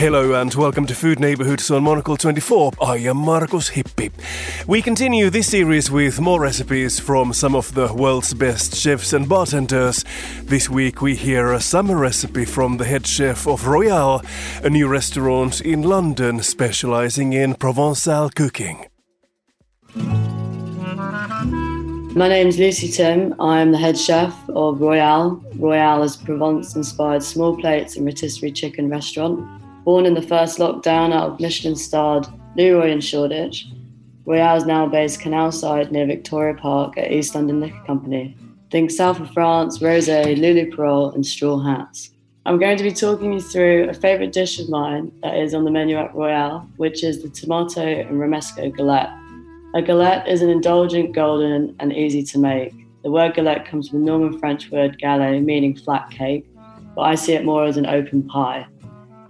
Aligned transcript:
Hello 0.00 0.32
and 0.32 0.54
welcome 0.54 0.86
to 0.86 0.94
Food 0.94 1.20
Neighborhoods 1.20 1.70
on 1.70 1.82
Monocle 1.82 2.16
24. 2.16 2.72
I 2.80 2.96
am 3.00 3.18
Markus 3.18 3.68
Hippi. 3.68 4.10
We 4.66 4.80
continue 4.80 5.28
this 5.28 5.50
series 5.50 5.90
with 5.90 6.22
more 6.22 6.40
recipes 6.40 6.98
from 6.98 7.34
some 7.34 7.54
of 7.54 7.74
the 7.74 7.92
world's 7.92 8.32
best 8.32 8.74
chefs 8.74 9.12
and 9.12 9.28
bartenders. 9.28 10.02
This 10.42 10.70
week 10.70 11.02
we 11.02 11.16
hear 11.16 11.52
a 11.52 11.60
summer 11.60 11.98
recipe 11.98 12.46
from 12.46 12.78
the 12.78 12.86
head 12.86 13.06
chef 13.06 13.46
of 13.46 13.66
Royale, 13.66 14.22
a 14.64 14.70
new 14.70 14.88
restaurant 14.88 15.60
in 15.60 15.82
London 15.82 16.42
specializing 16.42 17.34
in 17.34 17.52
Provençal 17.52 18.34
cooking. 18.34 18.86
My 22.16 22.26
name 22.26 22.46
is 22.46 22.58
Lucy 22.58 22.88
Timm. 22.88 23.34
I 23.38 23.60
am 23.60 23.70
the 23.70 23.78
head 23.78 23.98
chef 23.98 24.34
of 24.48 24.80
Royale. 24.80 25.44
Royale 25.56 26.04
is 26.04 26.16
Provence 26.16 26.74
inspired 26.74 27.22
small 27.22 27.54
plates 27.54 27.96
and 27.96 28.06
rotisserie 28.06 28.50
chicken 28.50 28.88
restaurant. 28.88 29.59
Born 29.84 30.06
in 30.06 30.14
the 30.14 30.22
first 30.22 30.58
lockdown 30.58 31.12
out 31.12 31.30
of 31.30 31.40
Michelin 31.40 31.74
starred 31.74 32.26
Leroy 32.56 32.90
and 32.90 33.02
Shoreditch, 33.02 33.66
Royale 34.26 34.56
is 34.56 34.66
now 34.66 34.86
based 34.86 35.20
canal 35.20 35.50
side 35.50 35.90
near 35.90 36.06
Victoria 36.06 36.54
Park 36.54 36.98
at 36.98 37.10
East 37.10 37.34
London 37.34 37.60
Liquor 37.60 37.82
Company. 37.86 38.36
Think 38.70 38.90
south 38.90 39.18
of 39.18 39.30
France, 39.30 39.78
rosé, 39.78 40.38
Lulu 40.38 40.70
Peyraud, 40.70 41.14
and 41.14 41.24
straw 41.26 41.58
hats. 41.58 42.10
I'm 42.46 42.58
going 42.58 42.76
to 42.76 42.84
be 42.84 42.92
talking 42.92 43.32
you 43.32 43.40
through 43.40 43.88
a 43.88 43.94
favourite 43.94 44.32
dish 44.32 44.60
of 44.60 44.68
mine 44.68 45.10
that 45.22 45.36
is 45.36 45.54
on 45.54 45.64
the 45.64 45.70
menu 45.70 45.96
at 45.96 46.14
Royale, 46.14 46.68
which 46.76 47.02
is 47.02 47.22
the 47.22 47.28
tomato 47.28 47.82
and 47.82 48.20
romesco 48.20 48.74
galette. 48.74 49.10
A 49.74 49.82
galette 49.82 50.28
is 50.28 50.42
an 50.42 50.50
indulgent, 50.50 51.14
golden, 51.14 51.74
and 51.80 51.92
easy 51.92 52.22
to 52.24 52.38
make. 52.38 52.74
The 53.02 53.10
word 53.10 53.34
galette 53.34 53.66
comes 53.66 53.88
from 53.88 54.00
the 54.00 54.06
Norman 54.06 54.38
French 54.38 54.70
word 54.70 55.00
galette, 55.00 55.42
meaning 55.42 55.74
flat 55.76 56.10
cake, 56.10 56.46
but 56.94 57.02
I 57.02 57.14
see 57.14 57.32
it 57.32 57.44
more 57.44 57.64
as 57.64 57.76
an 57.76 57.86
open 57.86 58.26
pie. 58.28 58.66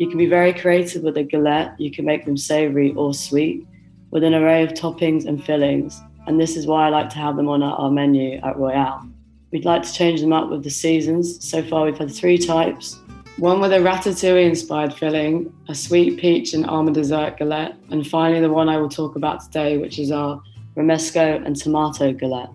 You 0.00 0.08
can 0.08 0.16
be 0.16 0.24
very 0.24 0.54
creative 0.54 1.02
with 1.02 1.18
a 1.18 1.24
galette. 1.24 1.78
You 1.78 1.90
can 1.90 2.06
make 2.06 2.24
them 2.24 2.38
savory 2.38 2.94
or 2.94 3.12
sweet 3.12 3.66
with 4.10 4.24
an 4.24 4.34
array 4.34 4.62
of 4.62 4.70
toppings 4.70 5.26
and 5.26 5.44
fillings, 5.44 6.00
and 6.26 6.40
this 6.40 6.56
is 6.56 6.66
why 6.66 6.86
I 6.86 6.88
like 6.88 7.10
to 7.10 7.18
have 7.18 7.36
them 7.36 7.50
on 7.50 7.62
our 7.62 7.90
menu 7.90 8.40
at 8.42 8.56
Royale. 8.56 9.06
We'd 9.52 9.66
like 9.66 9.82
to 9.82 9.92
change 9.92 10.22
them 10.22 10.32
up 10.32 10.48
with 10.48 10.64
the 10.64 10.70
seasons. 10.70 11.46
So 11.46 11.62
far, 11.62 11.84
we've 11.84 11.98
had 11.98 12.10
three 12.10 12.38
types 12.38 12.98
one 13.36 13.60
with 13.60 13.74
a 13.74 13.76
ratatouille 13.76 14.42
inspired 14.42 14.94
filling, 14.94 15.52
a 15.68 15.74
sweet 15.74 16.18
peach 16.18 16.54
and 16.54 16.64
almond 16.64 16.94
dessert 16.94 17.36
galette, 17.36 17.76
and 17.90 18.06
finally 18.06 18.40
the 18.40 18.48
one 18.48 18.70
I 18.70 18.78
will 18.78 18.88
talk 18.88 19.16
about 19.16 19.42
today, 19.42 19.76
which 19.76 19.98
is 19.98 20.10
our 20.10 20.42
romesco 20.78 21.44
and 21.44 21.54
tomato 21.54 22.14
galette. 22.14 22.48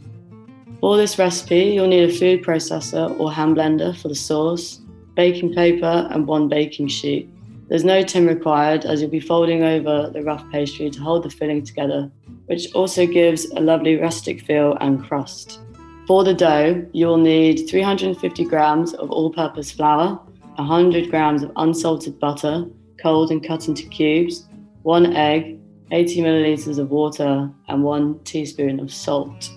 For 0.80 0.98
this 0.98 1.20
recipe, 1.20 1.76
you'll 1.76 1.90
need 1.90 2.10
a 2.10 2.12
food 2.12 2.44
processor 2.44 3.16
or 3.20 3.32
hand 3.32 3.56
blender 3.56 3.96
for 3.96 4.08
the 4.08 4.16
sauce, 4.16 4.82
baking 5.16 5.54
paper, 5.54 6.08
and 6.10 6.26
one 6.26 6.50
baking 6.50 6.88
sheet. 6.88 7.30
There's 7.68 7.84
no 7.84 8.04
tin 8.04 8.28
required 8.28 8.86
as 8.86 9.02
you'll 9.02 9.10
be 9.10 9.20
folding 9.20 9.64
over 9.64 10.12
the 10.14 10.22
rough 10.22 10.44
pastry 10.52 10.90
to 10.92 11.02
hold 11.02 11.24
the 11.24 11.32
filling 11.32 11.64
together, 11.64 12.12
which 12.46 12.72
also 12.76 13.08
gives 13.08 13.46
a 13.52 13.60
lovely 13.60 13.98
rustic 13.98 14.42
feel 14.42 14.78
and 14.82 15.04
crust. 15.04 15.60
For 16.08 16.24
the 16.24 16.36
dough, 16.36 16.86
you 16.94 17.08
will 17.08 17.18
need 17.18 17.68
350 17.68 18.46
grams 18.46 18.94
of 18.94 19.10
all 19.10 19.32
purpose 19.32 19.72
flour, 19.72 20.20
100 20.58 21.10
grams 21.10 21.42
of 21.42 21.52
unsalted 21.56 22.20
butter, 22.20 22.66
cold 23.02 23.32
and 23.32 23.44
cut 23.44 23.68
into 23.68 23.90
cubes, 23.90 24.48
one 24.84 25.16
egg, 25.16 25.60
80 25.90 26.22
milliliters 26.22 26.78
of 26.78 26.92
water, 26.92 27.50
and 27.68 27.84
one 27.84 28.20
teaspoon 28.24 28.80
of 28.80 28.94
salt. 28.94 29.50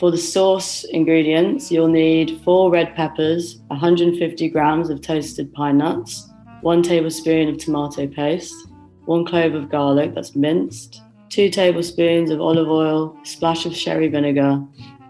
For 0.00 0.10
the 0.10 0.18
sauce 0.18 0.84
ingredients, 0.84 1.70
you'll 1.70 1.88
need 1.88 2.40
four 2.42 2.70
red 2.70 2.94
peppers, 2.96 3.60
150 3.68 4.48
grams 4.48 4.88
of 4.88 5.02
toasted 5.02 5.52
pine 5.52 5.78
nuts, 5.78 6.31
one 6.62 6.82
tablespoon 6.82 7.48
of 7.48 7.58
tomato 7.58 8.06
paste, 8.06 8.68
one 9.04 9.24
clove 9.24 9.54
of 9.54 9.70
garlic 9.70 10.14
that's 10.14 10.34
minced, 10.34 11.02
two 11.28 11.50
tablespoons 11.50 12.30
of 12.30 12.40
olive 12.40 12.68
oil, 12.68 13.16
splash 13.24 13.66
of 13.66 13.76
sherry 13.76 14.08
vinegar, 14.08 14.56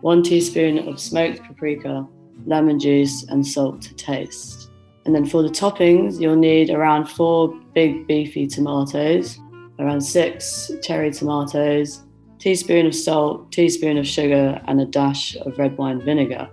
one 0.01 0.23
teaspoon 0.23 0.89
of 0.89 0.99
smoked 0.99 1.43
paprika, 1.45 2.07
lemon 2.47 2.81
juice, 2.81 3.25
and 3.29 3.47
salt 3.47 3.83
to 3.83 3.95
taste. 3.95 4.71
And 5.05 5.15
then 5.15 5.27
for 5.27 5.43
the 5.43 5.49
toppings, 5.49 6.21
you'll 6.21 6.37
need 6.37 6.71
around 6.71 7.07
four 7.07 7.55
big 7.75 8.07
beefy 8.07 8.47
tomatoes, 8.47 9.39
around 9.79 10.01
six 10.01 10.71
cherry 10.83 11.11
tomatoes, 11.11 12.03
teaspoon 12.39 12.87
of 12.87 12.95
salt, 12.95 13.53
teaspoon 13.53 13.99
of 13.99 14.07
sugar, 14.07 14.61
and 14.67 14.81
a 14.81 14.87
dash 14.87 15.37
of 15.37 15.59
red 15.59 15.77
wine 15.77 16.01
vinegar. 16.01 16.49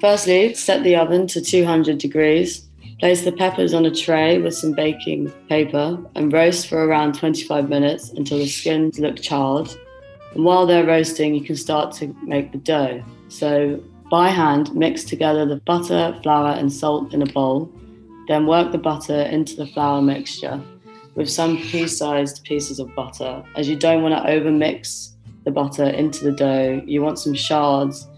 Firstly, 0.00 0.54
set 0.54 0.84
the 0.84 0.96
oven 0.96 1.26
to 1.28 1.40
200 1.40 1.98
degrees. 1.98 2.67
Place 2.98 3.24
the 3.24 3.30
peppers 3.30 3.74
on 3.74 3.86
a 3.86 3.94
tray 3.94 4.38
with 4.38 4.56
some 4.56 4.72
baking 4.72 5.30
paper 5.48 6.04
and 6.16 6.32
roast 6.32 6.66
for 6.66 6.84
around 6.84 7.14
25 7.14 7.68
minutes 7.68 8.10
until 8.10 8.38
the 8.38 8.48
skins 8.48 8.98
look 8.98 9.22
charred. 9.22 9.68
And 10.34 10.44
while 10.44 10.66
they're 10.66 10.84
roasting, 10.84 11.32
you 11.32 11.44
can 11.44 11.54
start 11.54 11.94
to 11.96 12.12
make 12.24 12.50
the 12.50 12.58
dough. 12.58 13.04
So 13.28 13.80
by 14.10 14.30
hand, 14.30 14.74
mix 14.74 15.04
together 15.04 15.46
the 15.46 15.60
butter, 15.60 16.18
flour, 16.24 16.50
and 16.54 16.72
salt 16.72 17.14
in 17.14 17.22
a 17.22 17.32
bowl. 17.32 17.70
Then 18.26 18.46
work 18.46 18.72
the 18.72 18.78
butter 18.78 19.22
into 19.22 19.54
the 19.54 19.68
flour 19.68 20.02
mixture 20.02 20.60
with 21.14 21.30
some 21.30 21.56
pea 21.56 21.86
sized 21.86 22.42
pieces 22.42 22.80
of 22.80 22.92
butter, 22.96 23.44
as 23.54 23.68
you 23.68 23.76
don't 23.76 24.02
want 24.02 24.14
to 24.14 24.30
overmix 24.30 25.12
the 25.44 25.52
butter 25.52 25.84
into 25.84 26.24
the 26.24 26.32
dough. 26.32 26.82
You 26.84 27.02
want 27.02 27.20
some 27.20 27.34
shards, 27.34 28.08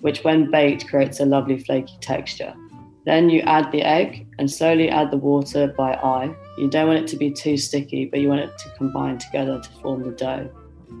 which, 0.00 0.24
when 0.24 0.50
baked, 0.50 0.88
creates 0.88 1.20
a 1.20 1.24
lovely 1.24 1.58
flaky 1.58 1.96
texture. 2.00 2.52
Then 3.06 3.28
you 3.28 3.40
add 3.40 3.70
the 3.70 3.82
egg 3.82 4.23
and 4.38 4.50
slowly 4.50 4.88
add 4.88 5.10
the 5.10 5.16
water 5.16 5.68
by 5.76 5.94
eye. 5.94 6.34
You 6.58 6.68
don't 6.68 6.88
want 6.88 7.00
it 7.00 7.08
to 7.08 7.16
be 7.16 7.30
too 7.30 7.56
sticky, 7.56 8.06
but 8.06 8.20
you 8.20 8.28
want 8.28 8.40
it 8.40 8.56
to 8.58 8.70
combine 8.76 9.18
together 9.18 9.60
to 9.60 9.70
form 9.80 10.02
the 10.02 10.12
dough. 10.12 10.50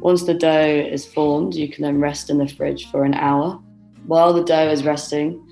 Once 0.00 0.24
the 0.24 0.34
dough 0.34 0.86
is 0.90 1.06
formed, 1.06 1.54
you 1.54 1.68
can 1.68 1.82
then 1.82 2.00
rest 2.00 2.30
in 2.30 2.38
the 2.38 2.48
fridge 2.48 2.90
for 2.90 3.04
an 3.04 3.14
hour 3.14 3.60
while 4.06 4.32
the 4.32 4.44
dough 4.44 4.68
is 4.68 4.84
resting, 4.84 5.46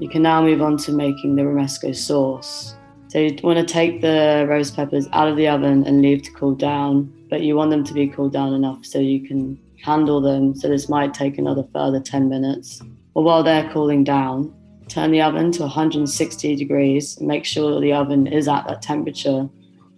you 0.00 0.08
can 0.08 0.22
now 0.22 0.42
move 0.42 0.60
on 0.60 0.76
to 0.78 0.92
making 0.92 1.36
the 1.36 1.42
romesco 1.42 1.94
sauce. 1.96 2.74
So 3.08 3.18
you 3.18 3.36
want 3.42 3.58
to 3.58 3.72
take 3.72 4.02
the 4.02 4.46
rose 4.48 4.70
peppers 4.70 5.08
out 5.12 5.28
of 5.28 5.36
the 5.36 5.48
oven 5.48 5.84
and 5.86 6.02
leave 6.02 6.22
to 6.22 6.30
cool 6.32 6.54
down, 6.54 7.12
but 7.30 7.42
you 7.42 7.56
want 7.56 7.70
them 7.70 7.84
to 7.84 7.94
be 7.94 8.08
cooled 8.08 8.32
down 8.32 8.52
enough 8.52 8.84
so 8.84 8.98
you 8.98 9.26
can 9.26 9.58
handle 9.82 10.20
them. 10.20 10.54
So 10.54 10.68
this 10.68 10.88
might 10.88 11.14
take 11.14 11.38
another 11.38 11.64
further 11.72 12.00
10 12.00 12.28
minutes. 12.28 12.82
Or 13.14 13.22
while 13.24 13.42
they're 13.42 13.70
cooling 13.72 14.04
down, 14.04 14.52
turn 14.88 15.10
the 15.10 15.22
oven 15.22 15.52
to 15.52 15.62
160 15.62 16.56
degrees. 16.56 17.20
Make 17.20 17.44
sure 17.44 17.80
the 17.80 17.92
oven 17.92 18.26
is 18.26 18.48
at 18.48 18.66
that 18.66 18.82
temperature 18.82 19.48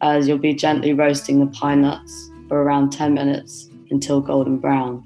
as 0.00 0.28
you'll 0.28 0.38
be 0.38 0.54
gently 0.54 0.92
roasting 0.92 1.40
the 1.40 1.46
pine 1.46 1.82
nuts 1.82 2.30
for 2.48 2.62
around 2.62 2.90
10 2.90 3.14
minutes 3.14 3.68
until 3.90 4.20
golden 4.20 4.58
brown. 4.58 5.04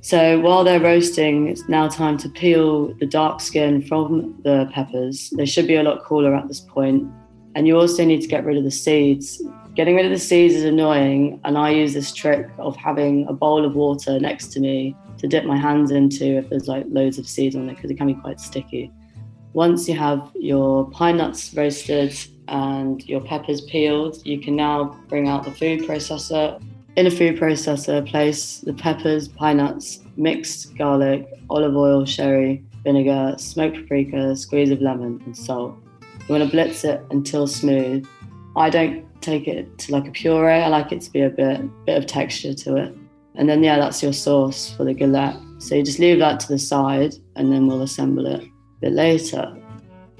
So 0.00 0.40
while 0.40 0.64
they're 0.64 0.80
roasting, 0.80 1.48
it's 1.48 1.68
now 1.68 1.88
time 1.88 2.16
to 2.18 2.28
peel 2.28 2.94
the 2.94 3.06
dark 3.06 3.40
skin 3.40 3.82
from 3.82 4.40
the 4.44 4.70
peppers. 4.72 5.30
They 5.30 5.44
should 5.44 5.66
be 5.66 5.74
a 5.74 5.82
lot 5.82 6.04
cooler 6.04 6.34
at 6.34 6.48
this 6.48 6.60
point. 6.60 7.10
And 7.54 7.66
you 7.66 7.78
also 7.78 8.04
need 8.04 8.22
to 8.22 8.28
get 8.28 8.44
rid 8.44 8.56
of 8.56 8.64
the 8.64 8.70
seeds. 8.70 9.42
Getting 9.74 9.96
rid 9.96 10.06
of 10.06 10.12
the 10.12 10.18
seeds 10.18 10.54
is 10.54 10.64
annoying, 10.64 11.40
and 11.44 11.58
I 11.58 11.70
use 11.70 11.94
this 11.94 12.12
trick 12.12 12.48
of 12.58 12.76
having 12.76 13.26
a 13.26 13.32
bowl 13.32 13.64
of 13.64 13.74
water 13.74 14.18
next 14.18 14.48
to 14.52 14.60
me 14.60 14.96
to 15.18 15.26
dip 15.26 15.44
my 15.44 15.56
hands 15.56 15.90
into 15.90 16.38
if 16.38 16.48
there's 16.48 16.68
like 16.68 16.86
loads 16.88 17.18
of 17.18 17.28
seeds 17.28 17.56
on 17.56 17.68
it 17.68 17.76
because 17.76 17.90
it 17.90 17.96
can 17.96 18.06
be 18.06 18.14
quite 18.14 18.40
sticky. 18.40 18.92
Once 19.54 19.88
you 19.88 19.96
have 19.96 20.30
your 20.34 20.88
pine 20.90 21.16
nuts 21.16 21.54
roasted 21.54 22.14
and 22.48 23.06
your 23.08 23.20
peppers 23.20 23.60
peeled, 23.62 24.24
you 24.26 24.40
can 24.40 24.54
now 24.54 24.98
bring 25.08 25.28
out 25.28 25.44
the 25.44 25.50
food 25.50 25.80
processor 25.80 26.62
in 26.98 27.06
a 27.06 27.10
food 27.12 27.38
processor, 27.38 28.04
place 28.04 28.58
the 28.58 28.72
peppers, 28.72 29.28
pine 29.28 29.58
nuts, 29.58 30.00
mixed 30.16 30.76
garlic, 30.76 31.28
olive 31.48 31.76
oil, 31.76 32.04
sherry, 32.04 32.64
vinegar, 32.82 33.36
smoked 33.38 33.76
paprika, 33.76 34.34
squeeze 34.34 34.70
of 34.70 34.80
lemon, 34.80 35.22
and 35.24 35.36
salt. 35.36 35.76
You 36.00 36.34
want 36.34 36.42
to 36.42 36.50
blitz 36.50 36.82
it 36.82 37.00
until 37.12 37.46
smooth. 37.46 38.04
I 38.56 38.68
don't 38.68 39.06
take 39.22 39.46
it 39.46 39.78
to 39.78 39.92
like 39.92 40.08
a 40.08 40.10
puree. 40.10 40.54
I 40.54 40.66
like 40.66 40.90
it 40.90 41.00
to 41.02 41.12
be 41.12 41.20
a 41.20 41.30
bit 41.30 41.60
bit 41.86 41.96
of 41.96 42.06
texture 42.06 42.52
to 42.52 42.76
it. 42.76 42.96
And 43.36 43.48
then 43.48 43.62
yeah, 43.62 43.78
that's 43.78 44.02
your 44.02 44.12
sauce 44.12 44.74
for 44.76 44.84
the 44.84 44.92
galette. 44.92 45.36
So 45.58 45.76
you 45.76 45.84
just 45.84 46.00
leave 46.00 46.18
that 46.18 46.40
to 46.40 46.48
the 46.48 46.58
side, 46.58 47.14
and 47.36 47.52
then 47.52 47.68
we'll 47.68 47.82
assemble 47.82 48.26
it 48.26 48.44
bit 48.80 48.92
later. 48.92 49.56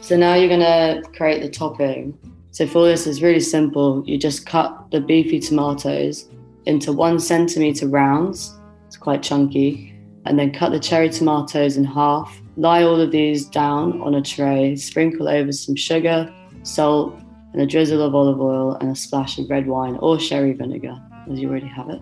So 0.01 0.17
now 0.17 0.35
you're 0.35 0.49
gonna 0.49 1.03
create 1.15 1.43
the 1.43 1.49
topping. 1.49 2.17
So 2.51 2.67
for 2.67 2.87
this, 2.87 3.07
it's 3.07 3.21
really 3.21 3.41
simple. 3.41 4.03
You 4.07 4.19
just 4.19 4.47
cut 4.47 4.91
the 4.91 5.01
beefy 5.01 5.41
tomatoes 5.41 6.29
into 6.67 6.93
one 6.93 7.19
centimeter 7.19 7.89
rounds. 7.89 8.55
It's 8.87 8.97
quite 8.97 9.23
chunky. 9.23 9.95
And 10.25 10.39
then 10.39 10.53
cut 10.53 10.73
the 10.73 10.81
cherry 10.81 11.09
tomatoes 11.09 11.77
in 11.77 11.85
half. 11.85 12.41
Lie 12.57 12.83
all 12.83 13.01
of 13.01 13.11
these 13.11 13.47
down 13.47 14.01
on 14.03 14.15
a 14.15 14.23
tray. 14.23 14.77
Sprinkle 14.77 15.29
over 15.29 15.53
some 15.53 15.77
sugar, 15.77 16.33
salt, 16.63 17.21
and 17.53 17.63
a 17.63 17.67
drizzle 17.67 18.03
of 18.03 18.15
olive 18.15 18.41
oil 18.41 18.75
and 18.75 18.91
a 18.91 18.95
splash 18.95 19.39
of 19.39 19.49
red 19.49 19.67
wine 19.67 19.97
or 20.01 20.19
sherry 20.19 20.53
vinegar, 20.53 20.97
as 21.31 21.39
you 21.39 21.49
already 21.49 21.67
have 21.67 21.89
it. 21.89 22.01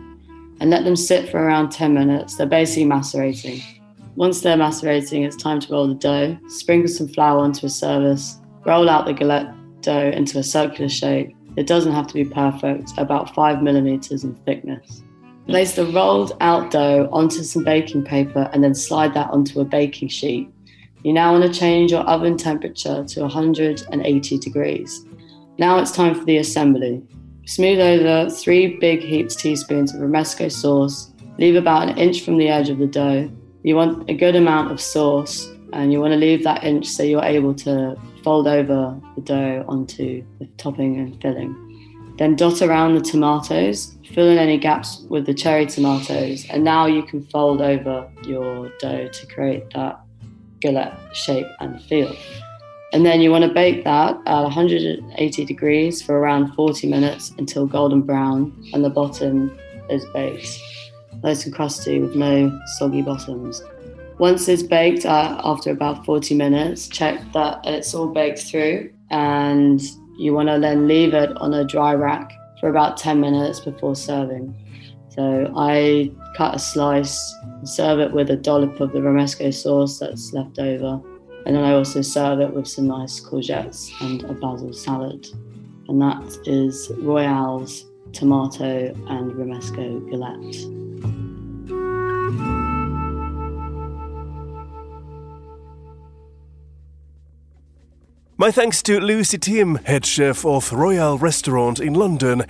And 0.61 0.71
let 0.71 0.85
them 0.85 0.97
sit 0.97 1.29
for 1.29 1.39
around 1.39 1.71
10 1.71 1.95
minutes. 1.95 2.37
They're 2.37 2.47
basically 2.47 2.87
macerating. 2.87 3.61
Once 4.17 4.41
they're 4.41 4.57
macerating, 4.57 5.25
it's 5.25 5.37
time 5.37 5.61
to 5.61 5.71
roll 5.71 5.87
the 5.87 5.95
dough. 5.95 6.39
Sprinkle 6.49 6.89
some 6.89 7.07
flour 7.07 7.39
onto 7.39 7.67
a 7.67 7.69
service. 7.69 8.41
Roll 8.65 8.89
out 8.89 9.05
the 9.05 9.13
galette 9.13 9.53
dough 9.83 10.11
into 10.11 10.39
a 10.39 10.43
circular 10.43 10.89
shape 10.89 11.37
It 11.57 11.67
doesn't 11.67 11.93
have 11.93 12.07
to 12.09 12.15
be 12.15 12.25
perfect, 12.25 12.93
about 12.99 13.35
five 13.35 13.63
millimeters 13.63 14.25
in 14.25 14.35
thickness. 14.35 15.03
Place 15.47 15.75
the 15.75 15.87
rolled 15.87 16.37
out 16.41 16.71
dough 16.71 17.09
onto 17.13 17.43
some 17.43 17.63
baking 17.63 18.05
paper 18.05 18.51
and 18.53 18.65
then 18.65 18.75
slide 18.75 19.15
that 19.15 19.31
onto 19.31 19.61
a 19.61 19.65
baking 19.65 20.09
sheet. 20.09 20.51
You 21.03 21.13
now 21.13 21.33
want 21.33 21.45
to 21.45 21.59
change 21.59 21.93
your 21.93 22.03
oven 22.03 22.37
temperature 22.37 23.05
to 23.05 23.21
180 23.21 24.39
degrees. 24.39 25.07
Now 25.59 25.79
it's 25.79 25.93
time 25.93 26.15
for 26.15 26.25
the 26.25 26.39
assembly. 26.39 27.03
Smooth 27.47 27.81
over 27.81 28.29
three 28.29 28.77
big 28.79 29.01
heaped 29.01 29.39
teaspoons 29.39 29.95
of 29.95 30.01
romesco 30.01 30.51
sauce. 30.51 31.13
Leave 31.39 31.55
about 31.55 31.89
an 31.89 31.97
inch 31.97 32.23
from 32.23 32.39
the 32.39 32.49
edge 32.49 32.71
of 32.71 32.79
the 32.79 32.87
dough. 32.87 33.31
You 33.67 33.75
want 33.75 34.09
a 34.09 34.15
good 34.15 34.37
amount 34.37 34.71
of 34.71 34.81
sauce 34.81 35.51
and 35.73 35.93
you 35.93 36.01
want 36.01 36.13
to 36.13 36.17
leave 36.17 36.45
that 36.45 36.63
inch 36.63 36.87
so 36.87 37.03
you're 37.03 37.25
able 37.25 37.53
to 37.55 37.97
fold 38.23 38.47
over 38.47 38.97
the 39.17 39.21
dough 39.23 39.65
onto 39.67 40.25
the 40.39 40.47
topping 40.57 41.01
and 41.01 41.21
filling. 41.21 42.15
Then 42.17 42.37
dot 42.37 42.63
around 42.63 42.95
the 42.95 43.01
tomatoes, 43.01 43.97
fill 44.13 44.29
in 44.29 44.39
any 44.39 44.57
gaps 44.57 45.05
with 45.11 45.27
the 45.27 45.35
cherry 45.35 45.67
tomatoes, 45.67 46.47
and 46.49 46.63
now 46.63 46.87
you 46.87 47.03
can 47.03 47.25
fold 47.27 47.61
over 47.61 48.09
your 48.23 48.71
dough 48.79 49.09
to 49.09 49.27
create 49.27 49.69
that 49.75 49.99
galette 50.61 50.97
shape 51.13 51.49
and 51.59 51.83
feel. 51.83 52.15
And 52.93 53.05
then 53.05 53.21
you 53.21 53.33
want 53.33 53.47
to 53.47 53.53
bake 53.53 53.83
that 53.83 54.17
at 54.27 54.43
180 54.43 55.45
degrees 55.45 56.01
for 56.01 56.17
around 56.17 56.55
40 56.55 56.87
minutes 56.87 57.33
until 57.37 57.67
golden 57.67 58.03
brown 58.03 58.71
and 58.73 58.85
the 58.85 58.91
bottom 58.91 59.59
is 59.91 60.05
baked. 60.15 60.57
Nice 61.23 61.45
and 61.45 61.55
crusty 61.55 61.99
with 62.01 62.15
no 62.15 62.59
soggy 62.79 63.03
bottoms. 63.03 63.63
Once 64.19 64.49
it's 64.49 64.63
baked, 64.63 65.05
uh, 65.05 65.41
after 65.45 65.71
about 65.71 66.05
40 66.05 66.35
minutes, 66.35 66.89
check 66.89 67.21
that 67.33 67.61
it's 67.65 67.95
all 67.95 68.09
baked 68.09 68.39
through 68.39 68.91
and 69.11 69.81
you 70.19 70.33
want 70.33 70.49
to 70.49 70.59
then 70.59 70.89
leave 70.89 71.13
it 71.15 71.37
on 71.37 71.53
a 71.53 71.65
dry 71.65 71.95
rack 71.95 72.33
for 72.61 72.69
about 72.69 72.97
10 72.97 73.21
minutes 73.21 73.61
before 73.61 73.95
serving. 73.95 74.55
So 75.11 75.53
I 75.57 76.11
cut 76.37 76.55
a 76.55 76.59
slice, 76.59 77.35
serve 77.65 78.01
it 78.01 78.13
with 78.13 78.31
a 78.31 78.37
dollop 78.37 78.81
of 78.81 78.93
the 78.93 78.99
romesco 78.99 79.53
sauce 79.53 79.99
that's 79.99 80.33
left 80.33 80.59
over. 80.59 81.01
And 81.45 81.55
then 81.55 81.65
I 81.65 81.73
also 81.75 82.03
serve 82.03 82.41
it 82.41 82.53
with 82.53 82.67
some 82.67 82.87
nice 82.87 83.21
courgettes 83.21 83.91
and 84.01 84.25
a 84.25 84.35
basil 84.35 84.73
salad. 84.73 85.27
And 85.89 86.01
that 86.03 86.39
is 86.47 86.91
Royale's 86.99 87.85
tomato 88.13 88.93
and 89.09 89.33
romesco 89.33 90.09
galette. 90.11 91.16
My 98.39 98.51
thanks 98.51 98.83
to 98.83 99.01
Lucy 99.01 99.39
Timm, 99.39 99.77
head 99.87 100.05
chef 100.05 100.45
of 100.45 100.71
Royale 100.71 101.17
Restaurant 101.17 101.81
in 101.81 101.95
London. 101.95 102.43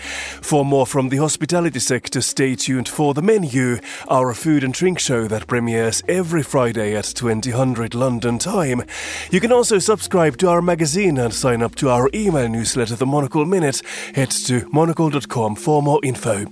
For 0.43 0.65
more 0.65 0.85
from 0.85 1.11
the 1.11 1.19
hospitality 1.19 1.79
sector, 1.79 2.21
stay 2.23 2.57
tuned 2.57 2.89
for 2.89 3.15
The 3.15 3.23
Menu, 3.23 3.79
our 4.09 4.35
food 4.35 4.65
and 4.65 4.75
drink 4.75 4.99
show 4.99 5.29
that 5.29 5.47
premieres 5.47 6.03
every 6.09 6.43
Friday 6.43 6.97
at 6.97 7.05
2000 7.05 7.95
London 7.95 8.39
time. 8.41 8.83
You 9.31 9.39
can 9.39 9.53
also 9.53 9.79
subscribe 9.79 10.39
to 10.39 10.49
our 10.49 10.61
magazine 10.61 11.19
and 11.19 11.33
sign 11.33 11.63
up 11.63 11.77
to 11.77 11.89
our 11.89 12.11
email 12.13 12.49
newsletter, 12.49 12.97
The 12.97 13.07
Monocle 13.07 13.45
Minute. 13.45 13.81
Head 14.17 14.33
to 14.33 14.69
monocle.com 14.73 15.55
for 15.55 15.85
more 15.85 16.01
info. 16.03 16.47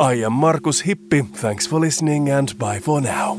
I 0.00 0.14
am 0.14 0.32
Markus 0.32 0.82
Hippi. 0.82 1.28
Thanks 1.28 1.64
for 1.64 1.78
listening 1.78 2.28
and 2.28 2.58
bye 2.58 2.80
for 2.80 3.00
now. 3.00 3.38